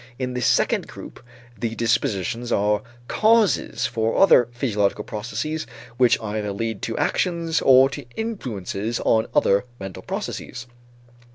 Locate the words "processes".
5.03-5.67, 10.01-10.65